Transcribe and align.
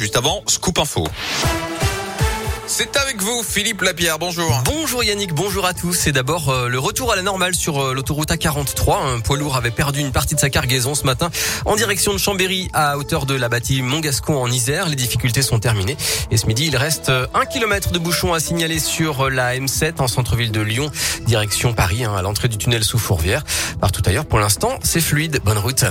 Juste 0.00 0.16
avant, 0.16 0.44
Scoop 0.46 0.78
Info. 0.78 1.08
C'est 2.70 2.98
avec 2.98 3.22
vous, 3.22 3.42
Philippe 3.42 3.80
Lapierre. 3.80 4.18
Bonjour. 4.18 4.60
Bonjour 4.66 5.02
Yannick, 5.02 5.32
bonjour 5.32 5.64
à 5.64 5.72
tous. 5.72 5.94
C'est 5.94 6.12
d'abord 6.12 6.50
euh, 6.50 6.68
le 6.68 6.78
retour 6.78 7.10
à 7.10 7.16
la 7.16 7.22
normale 7.22 7.54
sur 7.54 7.82
euh, 7.82 7.94
l'autoroute 7.94 8.28
A43. 8.30 9.14
Un 9.14 9.20
poids 9.20 9.38
lourd 9.38 9.56
avait 9.56 9.70
perdu 9.70 10.00
une 10.00 10.12
partie 10.12 10.34
de 10.34 10.40
sa 10.40 10.50
cargaison 10.50 10.94
ce 10.94 11.04
matin 11.04 11.30
en 11.64 11.76
direction 11.76 12.12
de 12.12 12.18
Chambéry 12.18 12.68
à 12.74 12.98
hauteur 12.98 13.24
de 13.24 13.34
la 13.34 13.48
bâtie 13.48 13.80
Montgascon 13.80 14.36
en 14.36 14.50
Isère. 14.50 14.90
Les 14.90 14.96
difficultés 14.96 15.40
sont 15.40 15.58
terminées. 15.58 15.96
Et 16.30 16.36
ce 16.36 16.44
midi, 16.44 16.66
il 16.66 16.76
reste 16.76 17.08
euh, 17.08 17.26
un 17.32 17.46
kilomètre 17.46 17.90
de 17.90 17.98
bouchon 17.98 18.34
à 18.34 18.38
signaler 18.40 18.80
sur 18.80 19.30
la 19.30 19.56
M7 19.56 19.94
en 20.02 20.06
centre-ville 20.06 20.52
de 20.52 20.60
Lyon, 20.60 20.90
direction 21.26 21.72
Paris, 21.72 22.04
hein, 22.04 22.14
à 22.14 22.20
l'entrée 22.20 22.48
du 22.48 22.58
tunnel 22.58 22.84
sous 22.84 22.98
Fourvière. 22.98 23.44
Partout 23.80 24.02
ailleurs, 24.04 24.26
pour 24.26 24.40
l'instant, 24.40 24.78
c'est 24.82 25.00
fluide. 25.00 25.40
Bonne 25.42 25.58
route. 25.58 25.86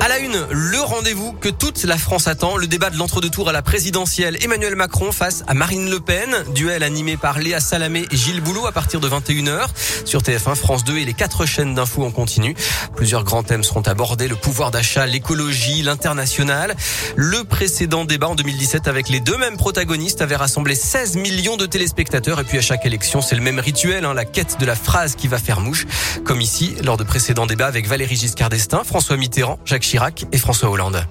À 0.00 0.08
la 0.08 0.18
une, 0.18 0.46
le 0.50 0.80
rendez-vous 0.80 1.32
que 1.32 1.48
toute 1.48 1.84
la 1.84 1.98
France 1.98 2.26
attend, 2.26 2.56
le 2.56 2.66
débat 2.66 2.90
de 2.90 2.96
l'entre-deux-tours 2.96 3.48
à 3.48 3.52
la 3.52 3.62
présidentielle. 3.62 4.38
Emmanuel 4.42 4.74
Macron 4.74 5.12
face 5.12 5.44
à 5.46 5.54
Marine 5.70 5.88
Le 5.88 6.00
Pen. 6.00 6.34
Duel 6.52 6.82
animé 6.82 7.16
par 7.16 7.38
Léa 7.38 7.60
Salamé 7.60 8.04
et 8.10 8.16
Gilles 8.16 8.40
Boulot 8.40 8.66
à 8.66 8.72
partir 8.72 8.98
de 8.98 9.08
21h 9.08 9.68
sur 10.04 10.20
TF1, 10.20 10.56
France 10.56 10.82
2 10.82 10.96
et 10.96 11.04
les 11.04 11.12
quatre 11.12 11.46
chaînes 11.46 11.76
d'infos 11.76 12.04
en 12.04 12.10
continu. 12.10 12.56
Plusieurs 12.96 13.22
grands 13.22 13.44
thèmes 13.44 13.62
seront 13.62 13.82
abordés, 13.82 14.26
le 14.26 14.34
pouvoir 14.34 14.72
d'achat, 14.72 15.06
l'écologie, 15.06 15.82
l'international. 15.82 16.74
Le 17.14 17.44
précédent 17.44 18.04
débat 18.04 18.26
en 18.26 18.34
2017 18.34 18.88
avec 18.88 19.08
les 19.08 19.20
deux 19.20 19.36
mêmes 19.36 19.56
protagonistes 19.56 20.22
avait 20.22 20.34
rassemblé 20.34 20.74
16 20.74 21.14
millions 21.18 21.56
de 21.56 21.66
téléspectateurs 21.66 22.40
et 22.40 22.44
puis 22.44 22.58
à 22.58 22.62
chaque 22.62 22.84
élection, 22.84 23.20
c'est 23.20 23.36
le 23.36 23.42
même 23.42 23.60
rituel, 23.60 24.04
hein, 24.04 24.12
la 24.12 24.24
quête 24.24 24.58
de 24.58 24.66
la 24.66 24.74
phrase 24.74 25.14
qui 25.14 25.28
va 25.28 25.38
faire 25.38 25.60
mouche. 25.60 25.86
Comme 26.24 26.40
ici, 26.40 26.74
lors 26.82 26.96
de 26.96 27.04
précédents 27.04 27.46
débats 27.46 27.68
avec 27.68 27.86
Valérie 27.86 28.16
Giscard 28.16 28.48
d'Estaing, 28.48 28.82
François 28.82 29.16
Mitterrand, 29.16 29.60
Jacques 29.64 29.82
Chirac 29.82 30.26
et 30.32 30.38
François 30.38 30.68
Hollande. 30.68 31.06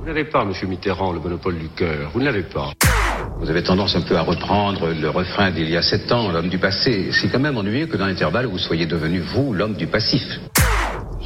Vous 0.00 0.08
n'avez 0.08 0.24
pas, 0.24 0.44
Monsieur 0.44 0.66
Mitterrand, 0.66 1.12
le 1.12 1.20
monopole 1.20 1.56
du 1.56 1.68
cœur. 1.68 2.10
Vous 2.12 2.20
ne 2.20 2.42
pas. 2.42 2.72
Vous 3.42 3.50
avez 3.50 3.64
tendance 3.64 3.96
un 3.96 4.02
peu 4.02 4.16
à 4.16 4.22
reprendre 4.22 4.90
le 4.92 5.10
refrain 5.10 5.50
d'il 5.50 5.68
y 5.68 5.76
a 5.76 5.82
sept 5.82 6.12
ans, 6.12 6.30
l'homme 6.30 6.48
du 6.48 6.58
passé. 6.58 7.10
C'est 7.10 7.28
quand 7.28 7.40
même 7.40 7.56
ennuyeux 7.56 7.86
que 7.86 7.96
dans 7.96 8.06
l'intervalle, 8.06 8.46
vous 8.46 8.56
soyez 8.56 8.86
devenu, 8.86 9.18
vous, 9.18 9.52
l'homme 9.52 9.74
du 9.74 9.88
passif. 9.88 10.22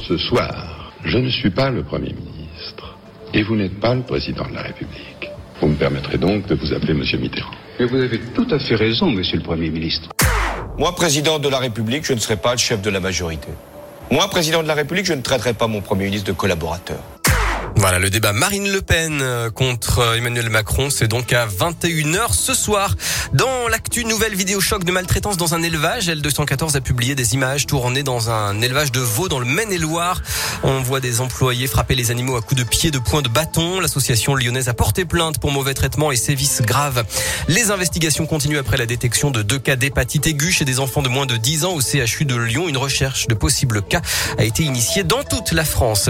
Ce 0.07 0.17
soir, 0.17 0.91
je 1.05 1.19
ne 1.19 1.29
suis 1.29 1.51
pas 1.51 1.69
le 1.69 1.83
Premier 1.83 2.13
ministre. 2.13 2.97
Et 3.35 3.43
vous 3.43 3.55
n'êtes 3.55 3.79
pas 3.79 3.93
le 3.93 4.01
Président 4.01 4.47
de 4.49 4.55
la 4.55 4.63
République. 4.63 5.29
Vous 5.61 5.67
me 5.67 5.75
permettrez 5.75 6.17
donc 6.17 6.47
de 6.47 6.55
vous 6.55 6.73
appeler 6.73 6.95
Monsieur 6.95 7.19
Mitterrand. 7.19 7.51
Mais 7.79 7.85
vous 7.85 7.97
avez 7.97 8.19
tout 8.33 8.47
à 8.49 8.57
fait 8.57 8.75
raison, 8.75 9.11
Monsieur 9.11 9.37
le 9.37 9.43
Premier 9.43 9.69
ministre. 9.69 10.09
Moi, 10.79 10.95
président 10.95 11.37
de 11.37 11.49
la 11.49 11.59
République, 11.59 12.03
je 12.03 12.13
ne 12.13 12.19
serai 12.19 12.37
pas 12.37 12.53
le 12.53 12.57
chef 12.57 12.81
de 12.81 12.89
la 12.89 12.99
majorité. 12.99 13.49
Moi, 14.09 14.27
président 14.27 14.63
de 14.63 14.67
la 14.67 14.73
République, 14.73 15.05
je 15.05 15.13
ne 15.13 15.21
traiterai 15.21 15.53
pas 15.53 15.67
mon 15.67 15.81
Premier 15.81 16.05
ministre 16.05 16.27
de 16.27 16.35
collaborateur. 16.35 16.97
Voilà, 17.79 17.99
le 17.99 18.09
débat 18.09 18.33
Marine 18.33 18.71
Le 18.71 18.81
Pen 18.81 19.19
euh, 19.21 19.51
contre 19.51 19.99
euh, 19.99 20.15
Emmanuel 20.15 20.49
Macron, 20.49 20.89
c'est 20.89 21.07
donc 21.07 21.31
à 21.31 21.45
21h 21.45 22.33
ce 22.33 22.55
soir. 22.55 22.95
Dans 23.33 23.67
l'actu, 23.67 24.03
nouvelle 24.03 24.33
vidéo 24.33 24.59
choc 24.59 24.83
de 24.83 24.91
maltraitance 24.91 25.37
dans 25.37 25.53
un 25.53 25.61
élevage. 25.61 26.09
L214 26.09 26.75
a 26.75 26.81
publié 26.81 27.13
des 27.13 27.35
images 27.35 27.67
tournées 27.67 28.01
dans 28.01 28.31
un 28.31 28.59
élevage 28.61 28.91
de 28.91 28.99
veaux 28.99 29.27
dans 29.27 29.37
le 29.37 29.45
Maine-et-Loire. 29.45 30.23
On 30.63 30.81
voit 30.81 30.99
des 30.99 31.21
employés 31.21 31.67
frapper 31.67 31.93
les 31.93 32.09
animaux 32.09 32.35
à 32.35 32.41
coups 32.41 32.59
de 32.59 32.67
pied, 32.67 32.89
de 32.89 32.97
poing, 32.97 33.21
de 33.21 33.29
bâton. 33.29 33.79
L'association 33.79 34.33
lyonnaise 34.33 34.69
a 34.69 34.73
porté 34.73 35.05
plainte 35.05 35.37
pour 35.37 35.51
mauvais 35.51 35.75
traitement 35.75 36.11
et 36.11 36.15
sévices 36.15 36.63
graves. 36.63 37.05
Les 37.47 37.69
investigations 37.69 38.25
continuent 38.25 38.57
après 38.57 38.77
la 38.77 38.87
détection 38.87 39.29
de 39.29 39.43
deux 39.43 39.59
cas 39.59 39.75
d'hépatite 39.75 40.25
aiguë 40.25 40.51
chez 40.51 40.65
des 40.65 40.79
enfants 40.79 41.03
de 41.03 41.09
moins 41.09 41.27
de 41.27 41.37
10 41.37 41.65
ans 41.65 41.73
au 41.75 41.81
CHU 41.81 42.25
de 42.25 42.35
Lyon. 42.35 42.67
Une 42.67 42.77
recherche 42.77 43.27
de 43.27 43.35
possibles 43.35 43.83
cas 43.83 44.01
a 44.39 44.45
été 44.45 44.63
initiée 44.63 45.03
dans 45.03 45.23
toute 45.23 45.51
la 45.51 45.63
France. 45.63 46.09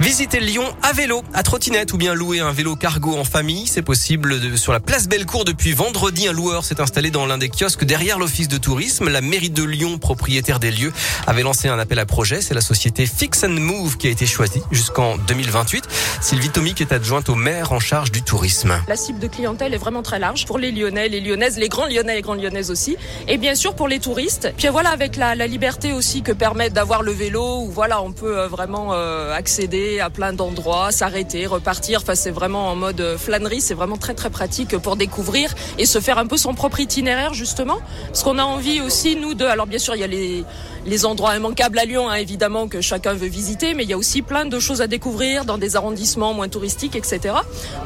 Visitez 0.00 0.40
Lyon 0.40 0.64
avec 0.82 1.01
vélo, 1.02 1.24
à 1.34 1.42
trottinette 1.42 1.92
ou 1.92 1.96
bien 1.96 2.14
louer 2.14 2.38
un 2.38 2.52
vélo 2.52 2.76
cargo 2.76 3.16
en 3.16 3.24
famille, 3.24 3.66
c'est 3.66 3.82
possible 3.82 4.56
sur 4.56 4.72
la 4.72 4.78
place 4.78 5.08
Bellecour 5.08 5.44
depuis 5.44 5.72
vendredi. 5.72 6.28
Un 6.28 6.32
loueur 6.32 6.64
s'est 6.64 6.80
installé 6.80 7.10
dans 7.10 7.26
l'un 7.26 7.38
des 7.38 7.48
kiosques 7.48 7.82
derrière 7.84 8.20
l'office 8.20 8.46
de 8.46 8.56
tourisme. 8.56 9.08
La 9.08 9.20
mairie 9.20 9.50
de 9.50 9.64
Lyon, 9.64 9.98
propriétaire 9.98 10.60
des 10.60 10.70
lieux, 10.70 10.92
avait 11.26 11.42
lancé 11.42 11.66
un 11.66 11.76
appel 11.80 11.98
à 11.98 12.06
projet. 12.06 12.40
C'est 12.40 12.54
la 12.54 12.60
société 12.60 13.06
Fix 13.06 13.42
and 13.42 13.48
Move 13.48 13.96
qui 13.96 14.06
a 14.06 14.10
été 14.10 14.26
choisie 14.26 14.62
jusqu'en 14.70 15.16
2028. 15.16 15.88
Sylvie 16.20 16.50
Tomic 16.50 16.80
est 16.80 16.92
adjointe 16.92 17.28
au 17.28 17.34
maire 17.34 17.72
en 17.72 17.80
charge 17.80 18.12
du 18.12 18.22
tourisme. 18.22 18.80
La 18.86 18.94
cible 18.94 19.18
de 19.18 19.26
clientèle 19.26 19.74
est 19.74 19.78
vraiment 19.78 20.02
très 20.02 20.20
large 20.20 20.46
pour 20.46 20.60
les 20.60 20.70
Lyonnais, 20.70 21.08
les 21.08 21.20
Lyonnaises, 21.20 21.58
les 21.58 21.68
grands 21.68 21.86
Lyonnais 21.86 22.20
et 22.20 22.22
grandes 22.22 22.40
Lyonnaises 22.40 22.70
aussi. 22.70 22.96
Et 23.26 23.38
bien 23.38 23.56
sûr 23.56 23.74
pour 23.74 23.88
les 23.88 23.98
touristes. 23.98 24.52
Puis 24.56 24.68
voilà, 24.68 24.90
avec 24.90 25.16
la, 25.16 25.34
la 25.34 25.48
liberté 25.48 25.92
aussi 25.92 26.22
que 26.22 26.30
permet 26.30 26.70
d'avoir 26.70 27.02
le 27.02 27.10
vélo, 27.10 27.62
où 27.62 27.72
voilà, 27.72 28.00
on 28.02 28.12
peut 28.12 28.38
euh, 28.38 28.46
vraiment 28.46 28.90
euh, 28.92 29.34
accéder 29.34 29.98
à 29.98 30.08
plein 30.08 30.32
d'endroits 30.32 30.91
s'arrêter, 30.92 31.46
repartir. 31.46 32.00
Enfin, 32.02 32.14
c'est 32.14 32.30
vraiment 32.30 32.68
en 32.68 32.76
mode 32.76 33.00
euh, 33.00 33.18
flânerie. 33.18 33.60
C'est 33.60 33.74
vraiment 33.74 33.96
très 33.96 34.14
très 34.14 34.30
pratique 34.30 34.76
pour 34.78 34.96
découvrir 34.96 35.54
et 35.78 35.86
se 35.86 36.00
faire 36.00 36.18
un 36.18 36.26
peu 36.26 36.36
son 36.36 36.54
propre 36.54 36.80
itinéraire 36.80 37.34
justement. 37.34 37.78
Parce 38.06 38.22
qu'on 38.22 38.38
a 38.38 38.44
envie 38.44 38.80
aussi 38.80 39.16
nous 39.16 39.34
de. 39.34 39.44
Alors 39.44 39.66
bien 39.66 39.78
sûr, 39.78 39.94
il 39.96 40.00
y 40.00 40.04
a 40.04 40.08
les 40.08 40.44
les 40.86 41.04
endroits 41.04 41.36
immanquables 41.36 41.78
à 41.78 41.84
Lyon, 41.84 42.08
hein, 42.08 42.14
évidemment 42.14 42.68
que 42.68 42.80
chacun 42.80 43.14
veut 43.14 43.28
visiter, 43.28 43.74
mais 43.74 43.84
il 43.84 43.90
y 43.90 43.92
a 43.92 43.98
aussi 43.98 44.22
plein 44.22 44.44
de 44.44 44.58
choses 44.58 44.80
à 44.80 44.86
découvrir 44.86 45.44
dans 45.44 45.58
des 45.58 45.76
arrondissements 45.76 46.34
moins 46.34 46.48
touristiques, 46.48 46.96
etc. 46.96 47.34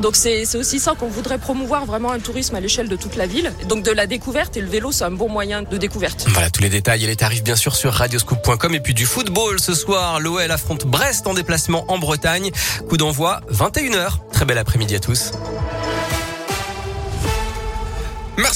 Donc 0.01 0.17
c'est 0.17 0.57
aussi 0.57 0.79
ça 0.79 0.95
qu'on 0.99 1.09
voudrait 1.09 1.39
promouvoir 1.39 1.87
vraiment 1.87 2.11
un 2.11 2.19
tourisme 2.19 2.55
à 2.55 2.61
l'échelle 2.61 2.89
de 2.89 2.97
toute 2.97 3.17
la 3.17 3.27
ville. 3.27 3.53
Donc 3.69 3.85
de 3.85 3.91
la 3.91 4.07
découverte 4.07 4.57
et 4.57 4.61
le 4.61 4.69
vélo, 4.69 4.93
c'est 4.93 5.05
un 5.05 5.11
bon 5.11 5.29
moyen 5.29 5.63
de 5.63 5.77
découverte. 5.77 6.27
Voilà 6.29 6.51
tous 6.51 6.63
les 6.63 6.69
détails 6.69 7.05
et 7.05 7.07
les 7.07 7.17
tarifs 7.17 7.43
bien 7.43 7.57
sûr 7.57 7.77
sur 7.77 7.93
radioscoop.com 7.93 8.75
et 8.75 8.81
puis 8.81 8.95
du 8.95 9.07
football 9.07 9.61
ce 9.61 9.75
soir. 9.75 10.21
L'OL 10.21 10.51
affronte 10.51 10.87
Brest 10.87 11.27
en 11.27 11.35
déplacement 11.35 11.85
en 11.89 11.99
Bretagne. 11.99 12.51
Coup 12.89 12.97
d'envoi 12.97 13.41
21h. 13.51 14.31
Très 14.33 14.45
bel 14.45 14.59
après-midi 14.59 14.95
à 14.97 15.01
tous. 15.01 15.33